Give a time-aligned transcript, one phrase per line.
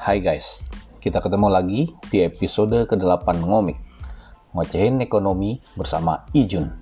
[0.00, 0.64] Hai guys,
[0.96, 3.76] kita ketemu lagi di episode ke-8 Ngomik
[4.56, 6.72] Ngocehin Ekonomi bersama Ijun.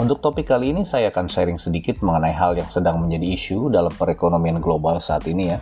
[0.00, 3.92] Untuk topik kali ini saya akan sharing sedikit mengenai hal yang sedang menjadi isu dalam
[3.92, 5.60] perekonomian global saat ini ya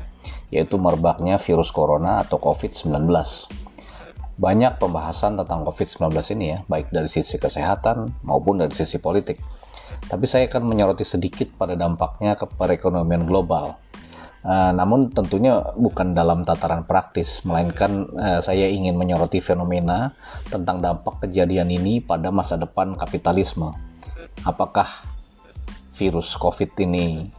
[0.54, 3.02] Yaitu merebaknya virus corona atau COVID-19
[4.38, 9.42] Banyak pembahasan tentang COVID-19 ini ya, baik dari sisi kesehatan maupun dari sisi politik.
[10.06, 13.82] Tapi saya akan menyoroti sedikit pada dampaknya ke perekonomian global.
[14.42, 20.18] Uh, namun tentunya bukan dalam tataran praktis, melainkan uh, saya ingin menyoroti fenomena
[20.50, 23.70] tentang dampak kejadian ini pada masa depan kapitalisme.
[24.42, 25.06] Apakah
[25.94, 27.30] virus COVID ini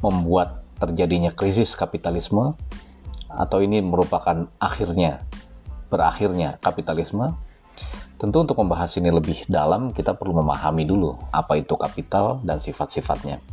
[0.00, 2.56] membuat terjadinya krisis kapitalisme,
[3.28, 5.28] atau ini merupakan akhirnya
[5.92, 7.36] berakhirnya kapitalisme?
[8.16, 13.44] Tentu untuk membahas ini lebih dalam, kita perlu memahami dulu apa itu kapital dan sifat-sifatnya.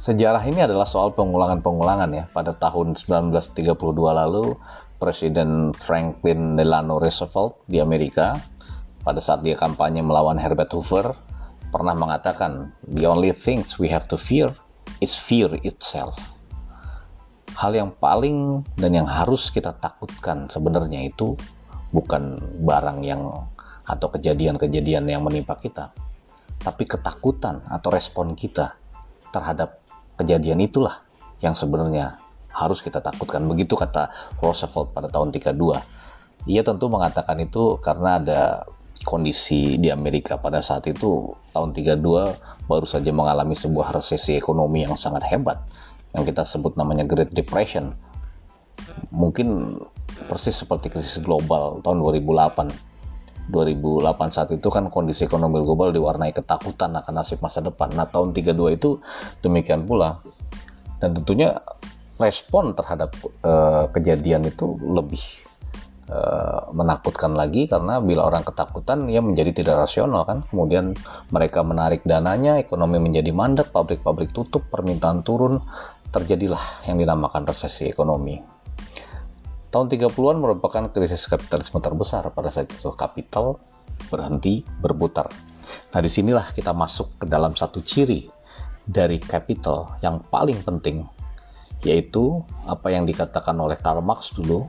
[0.00, 2.24] Sejarah ini adalah soal pengulangan-pengulangan ya.
[2.32, 4.56] Pada tahun 1932 lalu,
[4.96, 8.32] Presiden Franklin Delano Roosevelt di Amerika,
[9.04, 11.12] pada saat dia kampanye melawan Herbert Hoover,
[11.68, 14.56] pernah mengatakan, The only things we have to fear
[15.04, 16.16] is fear itself.
[17.60, 21.36] Hal yang paling dan yang harus kita takutkan sebenarnya itu
[21.92, 23.28] bukan barang yang
[23.84, 25.92] atau kejadian-kejadian yang menimpa kita,
[26.56, 28.80] tapi ketakutan atau respon kita
[29.30, 29.79] terhadap
[30.20, 31.00] kejadian itulah
[31.40, 32.20] yang sebenarnya
[32.52, 33.48] harus kita takutkan.
[33.48, 34.12] Begitu kata
[34.44, 35.56] Roosevelt pada tahun 32.
[36.48, 38.40] Ia tentu mengatakan itu karena ada
[39.04, 44.94] kondisi di Amerika pada saat itu tahun 32 baru saja mengalami sebuah resesi ekonomi yang
[44.94, 45.56] sangat hebat
[46.12, 47.96] yang kita sebut namanya Great Depression.
[49.12, 49.78] Mungkin
[50.28, 52.89] persis seperti krisis global tahun 2008.
[53.48, 57.88] 2008 saat itu kan kondisi ekonomi global diwarnai ketakutan akan nasib masa depan.
[57.96, 59.00] Nah, tahun 32 itu
[59.40, 60.20] demikian pula.
[61.00, 61.56] Dan tentunya
[62.20, 65.24] respon terhadap uh, kejadian itu lebih
[66.12, 70.44] uh, menakutkan lagi karena bila orang ketakutan ia menjadi tidak rasional kan.
[70.52, 70.92] Kemudian
[71.32, 75.64] mereka menarik dananya, ekonomi menjadi mandek, pabrik-pabrik tutup, permintaan turun,
[76.12, 78.59] terjadilah yang dinamakan resesi ekonomi.
[79.70, 83.62] Tahun 30-an merupakan krisis kapitalisme terbesar pada saat itu kapital
[84.10, 85.30] berhenti berputar.
[85.94, 88.26] Nah di sinilah kita masuk ke dalam satu ciri
[88.82, 91.06] dari capital yang paling penting
[91.86, 94.68] yaitu apa yang dikatakan oleh Karl Marx dulu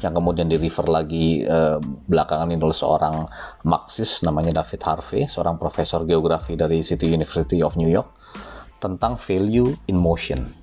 [0.00, 3.28] yang kemudian di refer lagi eh, belakangan ini oleh seorang
[3.66, 8.08] Marxis namanya David Harvey, seorang profesor geografi dari City University of New York
[8.78, 10.54] tentang value in motion.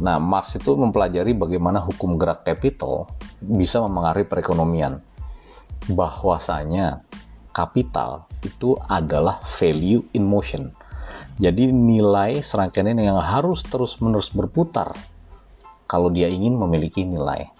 [0.00, 3.10] Nah, Marx itu mempelajari bagaimana hukum gerak capital
[3.44, 5.04] bisa memengaruhi perekonomian.
[5.92, 7.04] Bahwasanya
[7.52, 10.72] kapital itu adalah value in motion.
[11.36, 14.96] Jadi nilai serangkaian yang harus terus-menerus berputar
[15.84, 17.52] kalau dia ingin memiliki nilai.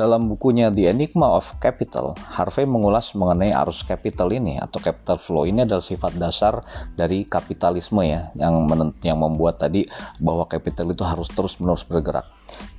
[0.00, 5.44] Dalam bukunya The Enigma of Capital, Harvey mengulas mengenai arus capital ini atau capital flow
[5.44, 6.64] ini adalah sifat dasar
[6.96, 8.64] dari kapitalisme ya yang
[9.04, 9.84] yang membuat tadi
[10.16, 12.24] bahwa capital itu harus terus-menerus bergerak.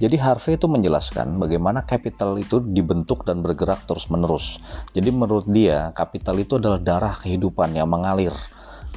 [0.02, 4.58] Jadi Harvey itu menjelaskan bagaimana capital itu dibentuk dan bergerak terus-menerus.
[4.90, 8.34] Jadi menurut dia, capital itu adalah darah kehidupan yang mengalir.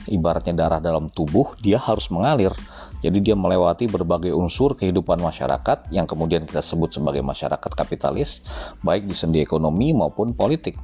[0.08, 2.56] Ibaratnya darah dalam tubuh, dia harus mengalir
[3.04, 8.40] jadi dia melewati berbagai unsur kehidupan masyarakat yang kemudian kita sebut sebagai masyarakat kapitalis,
[8.80, 10.80] baik di sendi ekonomi maupun politik.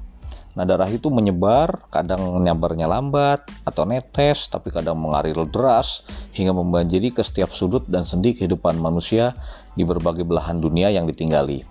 [0.52, 6.04] Nah darah itu menyebar, kadang nyabarnya lambat atau netes, tapi kadang mengalir deras
[6.36, 9.32] hingga membanjiri ke setiap sudut dan sendi kehidupan manusia
[9.72, 11.64] di berbagai belahan dunia yang ditinggali.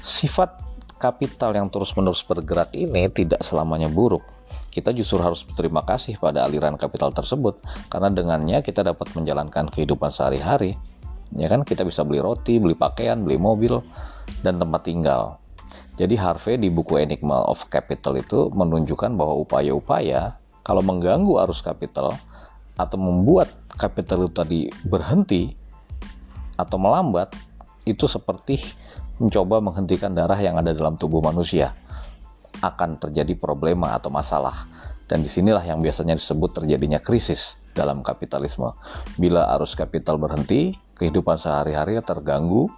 [0.00, 0.64] Sifat
[0.96, 4.24] kapital yang terus-menerus bergerak ini tidak selamanya buruk
[4.72, 7.60] kita justru harus berterima kasih pada aliran kapital tersebut
[7.92, 10.80] karena dengannya kita dapat menjalankan kehidupan sehari-hari.
[11.36, 13.84] Ya kan kita bisa beli roti, beli pakaian, beli mobil
[14.40, 15.36] dan tempat tinggal.
[16.00, 22.16] Jadi Harvey di buku Enigma of Capital itu menunjukkan bahwa upaya-upaya kalau mengganggu arus kapital
[22.80, 25.52] atau membuat kapital itu tadi berhenti
[26.56, 27.36] atau melambat
[27.84, 28.56] itu seperti
[29.20, 31.76] mencoba menghentikan darah yang ada dalam tubuh manusia
[32.62, 34.70] akan terjadi problema atau masalah.
[35.10, 38.72] Dan di sinilah yang biasanya disebut terjadinya krisis dalam kapitalisme.
[39.18, 42.70] Bila arus kapital berhenti, kehidupan sehari-hari terganggu,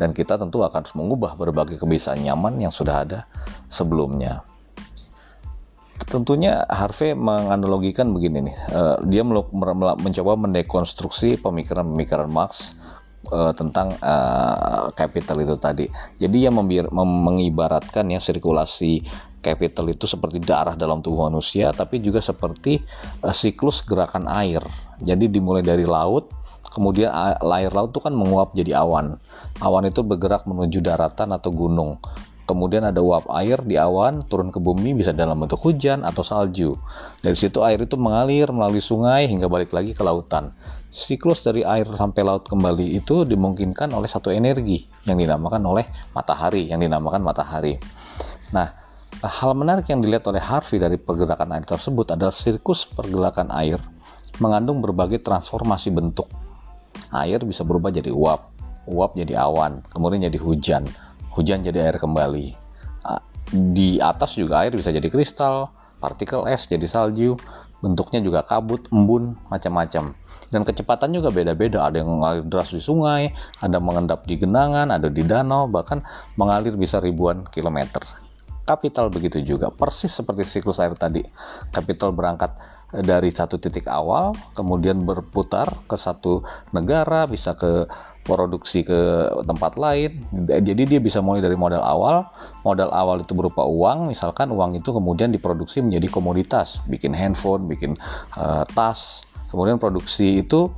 [0.00, 3.28] dan kita tentu akan mengubah berbagai kebiasaan nyaman yang sudah ada
[3.68, 4.42] sebelumnya.
[6.00, 12.72] Tentunya Harvey menganalogikan begini nih, uh, dia mencoba mendekonstruksi pemikiran-pemikiran Marx
[13.30, 15.86] uh, tentang uh, capital itu tadi.
[16.18, 16.58] Jadi yang
[16.90, 19.00] mengibaratkan ya sirkulasi
[19.40, 22.82] capital itu seperti darah dalam tubuh manusia, tapi juga seperti
[23.24, 24.60] uh, siklus gerakan air.
[25.00, 26.28] Jadi dimulai dari laut,
[26.74, 27.08] kemudian
[27.40, 29.16] air laut itu kan menguap jadi awan.
[29.64, 31.96] Awan itu bergerak menuju daratan atau gunung.
[32.50, 36.74] Kemudian ada uap air di awan turun ke bumi bisa dalam bentuk hujan atau salju.
[37.22, 40.50] Dari situ air itu mengalir melalui sungai hingga balik lagi ke lautan.
[40.90, 46.66] Siklus dari air sampai laut kembali itu dimungkinkan oleh satu energi yang dinamakan oleh matahari,
[46.66, 47.78] yang dinamakan matahari.
[48.50, 48.74] Nah,
[49.22, 53.78] hal menarik yang dilihat oleh Harvey dari pergerakan air tersebut adalah siklus pergerakan air
[54.42, 56.26] mengandung berbagai transformasi bentuk.
[57.14, 58.40] Air bisa berubah jadi uap,
[58.90, 60.90] uap jadi awan, kemudian jadi hujan,
[61.30, 62.58] hujan jadi air kembali.
[63.50, 67.34] Di atas juga air bisa jadi kristal, partikel es jadi salju,
[67.78, 70.14] bentuknya juga kabut, embun, macam-macam.
[70.50, 71.86] Dan kecepatan juga beda-beda.
[71.86, 73.30] Ada yang mengalir deras di sungai,
[73.62, 76.02] ada mengendap di genangan, ada di danau, bahkan
[76.34, 78.02] mengalir bisa ribuan kilometer.
[78.66, 81.22] Kapital begitu juga, persis seperti siklus air tadi.
[81.74, 82.54] Kapital berangkat
[82.90, 86.42] dari satu titik awal, kemudian berputar ke satu
[86.74, 87.86] negara, bisa ke
[88.22, 90.22] produksi ke tempat lain.
[90.46, 92.30] Jadi dia bisa mulai dari modal awal.
[92.62, 97.98] Modal awal itu berupa uang, misalkan uang itu kemudian diproduksi menjadi komoditas, bikin handphone, bikin
[98.38, 99.24] uh, tas.
[99.50, 100.70] Kemudian produksi itu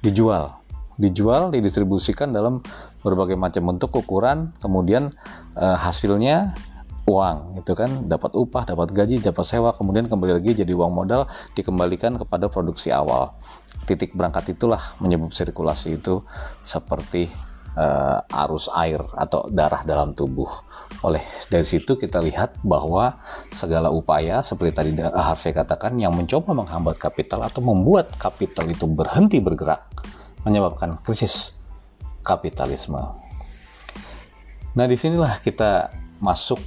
[0.00, 0.56] dijual,
[0.96, 2.64] dijual, didistribusikan dalam
[3.04, 5.12] berbagai macam bentuk ukuran, kemudian
[5.54, 6.56] uh, hasilnya
[7.04, 8.08] uang itu kan.
[8.08, 12.88] Dapat upah dapat gaji dapat sewa kemudian kembali lagi jadi uang modal dikembalikan kepada produksi
[12.88, 13.36] awal.
[13.84, 16.24] Titik berangkat itulah menyebab sirkulasi itu
[16.64, 17.28] seperti
[17.74, 20.48] uh, arus air atau darah dalam tubuh
[21.02, 21.20] oleh
[21.52, 23.18] dari situ kita lihat bahwa
[23.52, 29.42] segala upaya seperti tadi Harvey katakan yang mencoba menghambat kapital atau membuat kapital itu berhenti
[29.42, 29.84] bergerak
[30.44, 31.52] menyebabkan krisis
[32.24, 33.00] kapitalisme.
[34.74, 36.60] Nah di sinilah kita masuk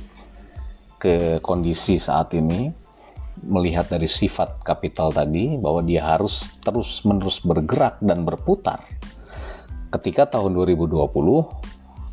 [0.98, 2.74] ke kondisi saat ini
[3.46, 8.82] melihat dari sifat kapital tadi bahwa dia harus terus-menerus bergerak dan berputar.
[9.88, 11.00] Ketika tahun 2020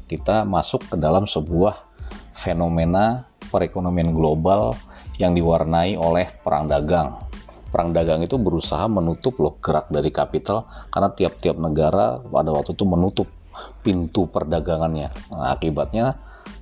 [0.06, 1.82] kita masuk ke dalam sebuah
[2.36, 4.78] fenomena perekonomian global
[5.18, 7.18] yang diwarnai oleh perang dagang.
[7.74, 10.62] Perang dagang itu berusaha menutup loh gerak dari kapital
[10.94, 13.26] karena tiap-tiap negara pada waktu itu menutup
[13.82, 15.10] pintu perdagangannya.
[15.34, 16.14] Nah, akibatnya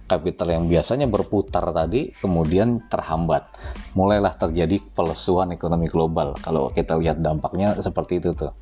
[0.09, 3.49] kapital yang biasanya berputar tadi kemudian terhambat.
[3.97, 6.37] Mulailah terjadi pelesuan ekonomi global.
[6.41, 8.53] Kalau kita lihat dampaknya seperti itu tuh.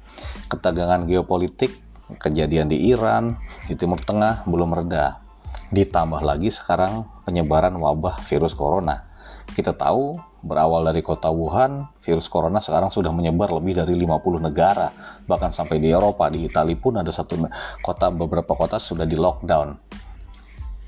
[0.51, 3.39] Ketegangan geopolitik, kejadian di Iran,
[3.71, 5.23] di Timur Tengah belum reda.
[5.71, 9.07] Ditambah lagi sekarang penyebaran wabah virus corona.
[9.51, 14.91] Kita tahu berawal dari kota Wuhan, virus corona sekarang sudah menyebar lebih dari 50 negara.
[15.27, 17.39] Bahkan sampai di Eropa, di Italia pun ada satu
[17.85, 20.01] kota, beberapa kota sudah di lockdown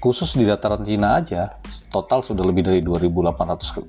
[0.02, 3.86] khusus di dataran Cina aja total sudah lebih dari 2.835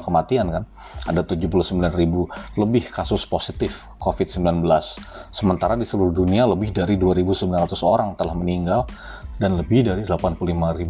[0.00, 0.64] kematian kan?
[1.04, 4.64] Ada 79.000 lebih kasus positif COVID-19
[5.28, 7.52] sementara di seluruh dunia lebih dari 2.900
[7.84, 8.88] orang telah meninggal
[9.36, 10.40] dan lebih dari 85.000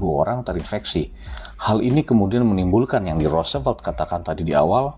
[0.06, 1.10] orang terinfeksi.
[1.58, 4.94] Hal ini kemudian menimbulkan yang di Roosevelt katakan tadi di awal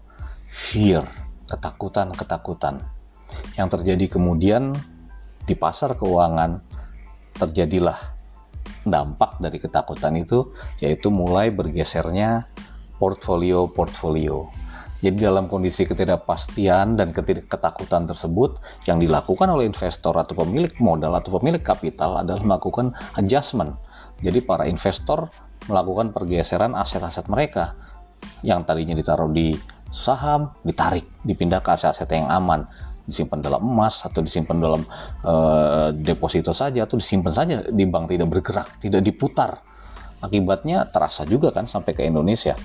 [0.53, 1.01] fear
[1.49, 2.85] ketakutan-ketakutan.
[3.57, 4.77] Yang terjadi kemudian
[5.49, 6.61] di pasar keuangan
[7.35, 8.14] terjadilah
[8.85, 12.49] dampak dari ketakutan itu yaitu mulai bergesernya
[13.01, 14.65] portfolio-portfolio.
[15.05, 18.57] Jadi dalam kondisi ketidakpastian dan ketakutan tersebut
[18.89, 23.77] yang dilakukan oleh investor atau pemilik modal atau pemilik kapital adalah melakukan adjustment.
[24.25, 25.29] Jadi para investor
[25.69, 27.77] melakukan pergeseran aset-aset mereka
[28.41, 29.53] yang tadinya ditaruh di
[29.93, 32.65] saham ditarik dipindah ke aset-aset yang aman
[33.05, 34.83] disimpan dalam emas atau disimpan dalam
[35.25, 39.61] uh, deposito saja atau disimpan saja di bank tidak bergerak, tidak diputar.
[40.25, 42.57] Akibatnya terasa juga kan sampai ke Indonesia.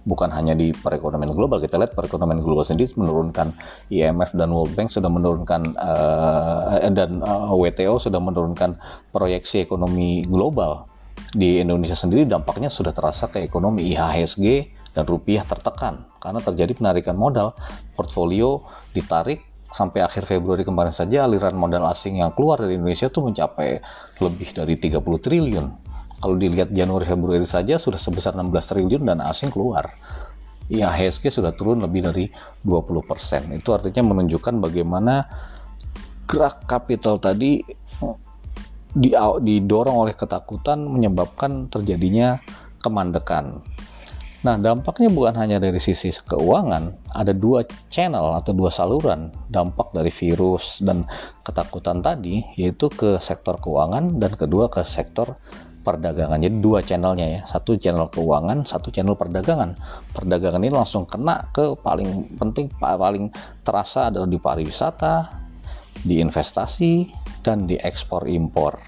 [0.00, 3.52] Bukan hanya di perekonomian global, kita lihat perekonomian global sendiri menurunkan
[3.92, 8.80] IMF dan World Bank sudah menurunkan uh, dan uh, WTO sudah menurunkan
[9.12, 10.88] proyeksi ekonomi global.
[11.36, 17.14] Di Indonesia sendiri dampaknya sudah terasa ke ekonomi IHSG dan rupiah tertekan karena terjadi penarikan
[17.14, 17.52] modal,
[17.92, 18.64] portfolio
[18.96, 23.78] ditarik sampai akhir Februari kemarin saja aliran modal asing yang keluar dari Indonesia itu mencapai
[24.18, 25.66] lebih dari 30 triliun.
[26.20, 29.88] Kalau dilihat Januari Februari saja sudah sebesar 16 triliun dan asing keluar.
[30.70, 32.30] Ya, HSG sudah turun lebih dari
[32.62, 33.50] 20%.
[33.56, 35.26] Itu artinya menunjukkan bagaimana
[36.30, 37.64] gerak kapital tadi
[39.40, 42.38] didorong oleh ketakutan menyebabkan terjadinya
[42.82, 43.62] kemandekan.
[44.40, 47.60] Nah, dampaknya bukan hanya dari sisi keuangan, ada dua
[47.92, 51.04] channel atau dua saluran dampak dari virus dan
[51.44, 55.36] ketakutan tadi, yaitu ke sektor keuangan dan kedua ke sektor
[55.84, 56.40] perdagangan.
[56.40, 59.76] Jadi dua channelnya ya, satu channel keuangan, satu channel perdagangan.
[60.16, 63.28] Perdagangan ini langsung kena ke paling penting, paling
[63.60, 65.36] terasa adalah di pariwisata,
[66.00, 67.12] di investasi,
[67.44, 68.80] dan di ekspor impor.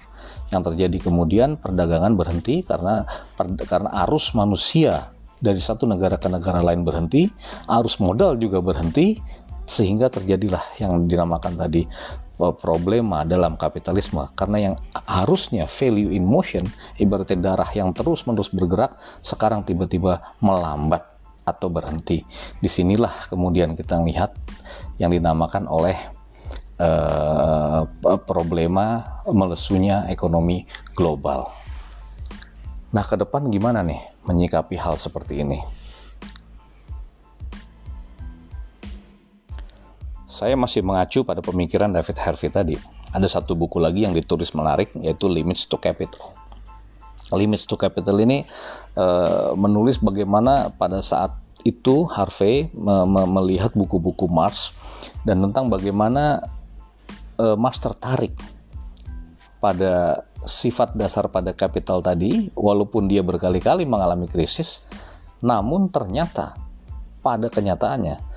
[0.49, 3.05] Yang terjadi kemudian perdagangan berhenti karena
[3.37, 5.13] per, karena arus manusia
[5.43, 7.27] dari satu negara ke negara lain berhenti,
[7.67, 9.19] arus modal juga berhenti,
[9.67, 11.83] sehingga terjadilah yang dinamakan tadi
[12.39, 14.75] eh, problema dalam kapitalisme karena yang
[15.07, 16.63] harusnya value in motion
[16.99, 21.03] ibaratnya darah yang terus-menerus bergerak sekarang tiba-tiba melambat
[21.43, 22.23] atau berhenti.
[22.63, 24.31] Di sinilah kemudian kita lihat
[24.95, 25.95] yang dinamakan oleh
[26.79, 27.83] uh,
[28.23, 30.63] problema melesunya ekonomi
[30.95, 31.51] global.
[32.95, 35.83] Nah, ke depan gimana nih menyikapi hal seperti ini?
[40.33, 42.75] saya masih mengacu pada pemikiran David Harvey tadi.
[43.13, 46.33] Ada satu buku lagi yang ditulis menarik yaitu Limits to Capital.
[47.29, 48.43] Limits to Capital ini
[48.97, 51.31] uh, menulis bagaimana pada saat
[51.63, 54.75] itu Harvey me me melihat buku-buku Marx
[55.23, 56.43] dan tentang bagaimana
[57.39, 58.35] uh, Marx tertarik
[59.63, 64.83] pada sifat dasar pada kapital tadi walaupun dia berkali-kali mengalami krisis
[65.43, 66.55] namun ternyata
[67.23, 68.33] pada kenyataannya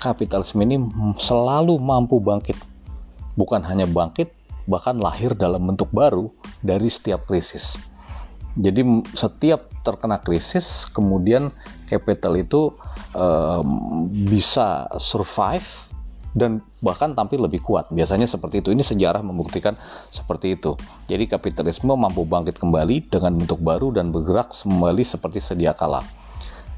[0.00, 0.80] kapitalisme ini
[1.20, 2.56] selalu mampu bangkit.
[3.36, 4.32] Bukan hanya bangkit,
[4.68, 6.28] bahkan lahir dalam bentuk baru
[6.60, 7.76] dari setiap krisis.
[8.52, 8.84] Jadi
[9.16, 11.48] setiap terkena krisis, kemudian
[11.88, 12.76] capital itu
[13.16, 15.64] um, bisa survive
[16.36, 17.88] dan bahkan tampil lebih kuat.
[17.94, 18.74] Biasanya seperti itu.
[18.74, 19.78] Ini sejarah membuktikan
[20.10, 20.74] seperti itu.
[21.06, 26.02] Jadi kapitalisme mampu bangkit kembali dengan bentuk baru dan bergerak kembali seperti sedia kala.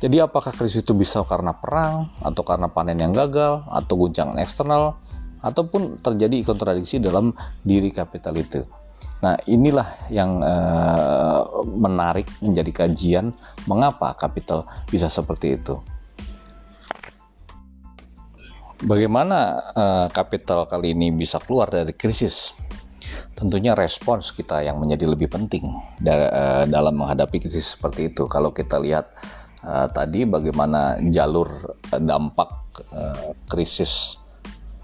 [0.05, 5.01] Jadi apakah krisis itu bisa karena perang atau karena panen yang gagal atau guncangan eksternal
[5.41, 7.33] ataupun terjadi kontradiksi dalam
[7.65, 8.69] diri kapital itu.
[9.25, 13.33] Nah, inilah yang uh, menarik menjadi kajian
[13.65, 15.81] mengapa kapital bisa seperti itu.
[18.85, 22.53] Bagaimana uh, kapital kali ini bisa keluar dari krisis?
[23.33, 25.65] Tentunya respons kita yang menjadi lebih penting
[26.05, 28.29] da uh, dalam menghadapi krisis seperti itu.
[28.29, 29.09] Kalau kita lihat
[29.65, 32.51] uh, tadi bagaimana jalur dampak
[32.93, 34.21] uh, krisis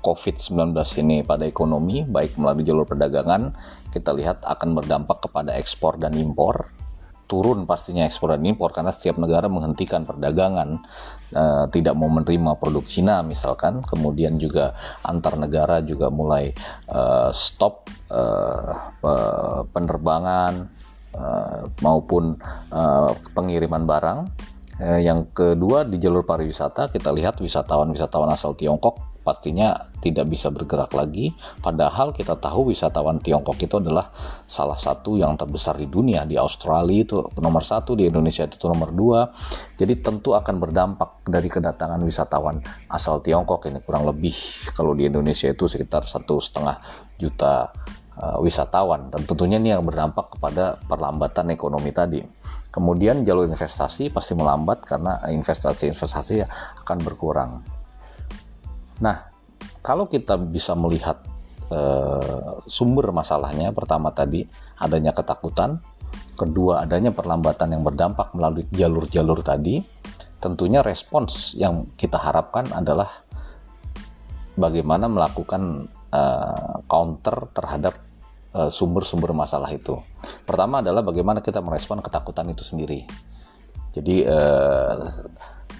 [0.01, 0.73] COVID-19
[1.05, 3.53] ini pada ekonomi, baik melalui jalur perdagangan,
[3.93, 6.73] kita lihat akan berdampak kepada ekspor dan impor.
[7.31, 10.83] Turun pastinya ekspor dan impor karena setiap negara menghentikan perdagangan,
[11.31, 14.75] uh, tidak mau menerima produk Cina misalkan, kemudian juga
[15.07, 16.51] antar negara juga mulai
[16.91, 18.91] uh, stop uh,
[19.71, 20.83] penerbangan
[21.83, 22.39] maupun
[23.35, 24.19] pengiriman barang.
[24.81, 30.91] Eh, yang kedua di jalur pariwisata kita lihat wisatawan-wisatawan asal Tiongkok pastinya tidak bisa bergerak
[30.97, 31.33] lagi.
[31.61, 34.09] Padahal kita tahu wisatawan Tiongkok itu adalah
[34.49, 36.25] salah satu yang terbesar di dunia.
[36.25, 39.21] Di Australia itu nomor satu, di Indonesia itu nomor dua.
[39.77, 44.35] Jadi tentu akan berdampak dari kedatangan wisatawan asal Tiongkok ini kurang lebih
[44.73, 46.81] kalau di Indonesia itu sekitar satu setengah
[47.21, 47.69] juta
[48.17, 49.13] uh, wisatawan.
[49.13, 52.21] Dan tentunya ini yang berdampak kepada perlambatan ekonomi tadi.
[52.71, 56.47] Kemudian jalur investasi pasti melambat karena investasi-investasi
[56.87, 57.80] akan berkurang.
[59.01, 59.27] Nah,
[59.81, 61.21] kalau kita bisa melihat
[61.73, 64.45] uh, sumber masalahnya, pertama tadi
[64.81, 65.81] adanya ketakutan,
[66.37, 69.81] kedua adanya perlambatan yang berdampak melalui jalur-jalur tadi,
[70.41, 73.09] tentunya respons yang kita harapkan adalah
[74.57, 78.11] bagaimana melakukan uh, counter terhadap
[78.51, 79.95] Eh, sumber-sumber masalah itu.
[80.43, 83.07] Pertama adalah bagaimana kita merespon ketakutan itu sendiri.
[83.95, 85.07] Jadi uh,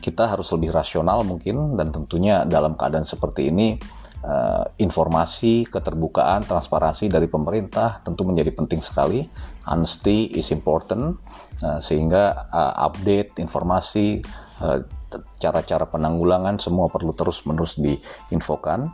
[0.01, 3.77] kita harus lebih rasional mungkin dan tentunya dalam keadaan seperti ini
[4.25, 9.29] uh, informasi, keterbukaan, transparansi dari pemerintah tentu menjadi penting sekali.
[9.69, 11.21] Honesty is important
[11.63, 14.25] uh, sehingga uh, update informasi
[15.41, 18.93] cara-cara penanggulangan semua perlu terus-menerus diinfokan.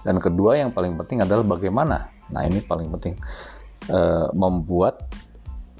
[0.00, 3.14] Dan kedua yang paling penting adalah bagaimana Nah ini paling penting
[3.90, 4.00] e,
[4.32, 5.04] membuat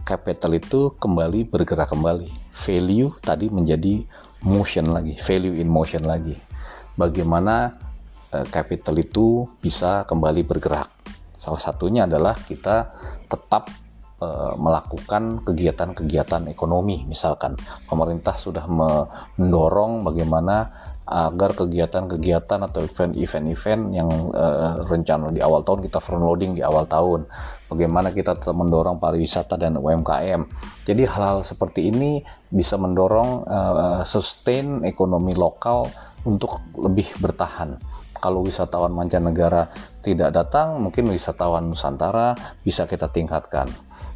[0.05, 2.29] capital itu kembali bergerak kembali.
[2.53, 4.05] Value tadi menjadi
[4.45, 6.37] motion lagi, value in motion lagi.
[6.95, 7.75] Bagaimana
[8.31, 10.93] e, capital itu bisa kembali bergerak?
[11.35, 12.95] Salah satunya adalah kita
[13.27, 13.73] tetap
[14.21, 14.29] e,
[14.61, 17.03] melakukan kegiatan-kegiatan ekonomi.
[17.09, 17.59] Misalkan
[17.89, 20.71] pemerintah sudah mendorong bagaimana
[21.05, 26.89] agar kegiatan-kegiatan atau event-event-event yang uh, rencana di awal tahun kita front loading di awal
[26.89, 27.29] tahun.
[27.69, 30.49] Bagaimana kita tetap mendorong pariwisata dan UMKM.
[30.89, 35.93] Jadi hal-hal seperti ini bisa mendorong uh, sustain ekonomi lokal
[36.25, 37.77] untuk lebih bertahan.
[38.17, 39.69] Kalau wisatawan mancanegara
[40.01, 42.33] tidak datang, mungkin wisatawan Nusantara
[42.65, 43.69] bisa kita tingkatkan.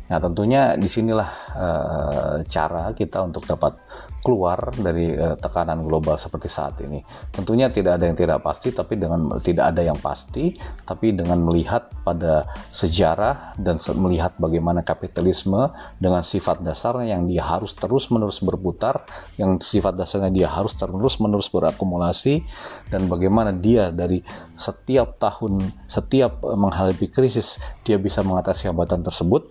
[0.08, 3.76] Nah tentunya di sinilah uh, cara kita untuk dapat
[4.24, 7.04] keluar dari uh, tekanan global seperti saat ini.
[7.30, 10.56] Tentunya tidak ada yang tidak pasti, tapi dengan tidak ada yang pasti,
[10.88, 17.76] tapi dengan melihat pada sejarah dan melihat bagaimana kapitalisme dengan sifat dasarnya yang dia harus
[17.76, 19.04] terus-menerus berputar,
[19.36, 22.42] yang sifat dasarnya dia harus terus-menerus berakumulasi,
[22.90, 24.24] dan bagaimana dia dari
[24.58, 29.46] setiap tahun, setiap menghadapi krisis, dia bisa mengatasi hambatan tersebut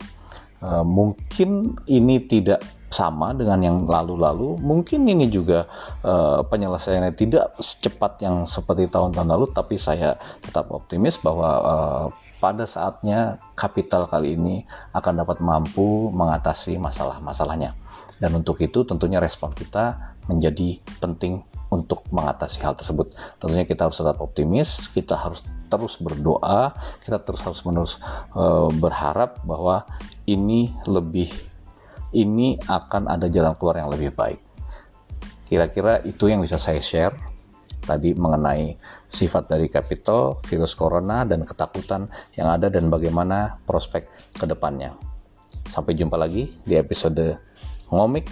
[0.58, 4.58] Uh, mungkin ini tidak sama dengan yang lalu-lalu.
[4.64, 5.68] Mungkin ini juga
[6.02, 12.06] uh, penyelesaiannya tidak secepat yang seperti tahun-tahun lalu, tapi saya tetap optimis bahwa uh,
[12.38, 17.74] pada saatnya kapital kali ini akan dapat mampu mengatasi masalah-masalahnya.
[18.18, 23.12] Dan untuk itu tentunya respon kita menjadi penting untuk mengatasi hal tersebut.
[23.40, 26.72] Tentunya kita harus tetap optimis, kita harus terus berdoa,
[27.04, 28.00] kita terus harus menerus
[28.36, 29.84] uh, berharap bahwa
[30.24, 31.32] ini lebih
[32.16, 34.40] ini akan ada jalan keluar yang lebih baik.
[35.44, 37.16] Kira-kira itu yang bisa saya share
[37.84, 38.76] tadi mengenai
[39.08, 44.96] sifat dari capital, virus corona, dan ketakutan yang ada dan bagaimana prospek ke depannya.
[45.68, 47.40] Sampai jumpa lagi di episode
[47.92, 48.28] ngomik,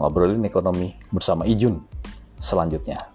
[0.00, 1.93] ngobrolin ekonomi bersama Ijun
[2.44, 3.13] selanjutnya.